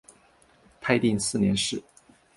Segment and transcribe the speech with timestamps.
[0.81, 1.79] 泰定四年事。